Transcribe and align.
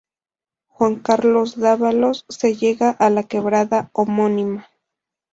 Juan 0.67 0.95
Carlos 1.01 1.59
Dávalos, 1.59 2.25
se 2.27 2.55
llega 2.55 2.89
a 2.89 3.11
la 3.11 3.21
quebrada 3.25 3.91
homónima. 3.93 4.67